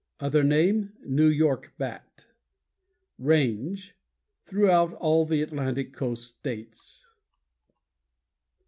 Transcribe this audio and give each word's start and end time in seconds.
_Other 0.25 0.43
name: 0.43 0.93
"New 1.05 1.27
York 1.27 1.75
Bat." 1.77 2.25
RANGE 3.19 3.95
Throughout 4.45 4.93
all 4.93 5.27
the 5.27 5.43
Atlantic 5.43 5.93
coast 5.93 6.25
states. 6.39 7.05